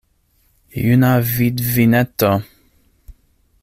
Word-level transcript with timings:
Juna 0.85 1.11
vidvineto! 1.33 2.33